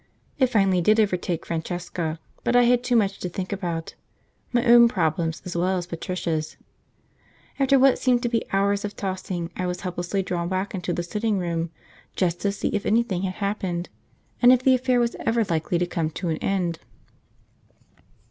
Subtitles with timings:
[0.39, 3.93] It finally did overtake Francesca, but I had too much to think about
[4.51, 6.57] my own problems as well as Patricia's.
[7.59, 11.03] After what seemed to be hours of tossing I was helplessly drawn back into the
[11.03, 11.69] sitting room,
[12.15, 13.89] just to see if anything had happened,
[14.41, 16.79] and if the affair was ever likely to come to an end.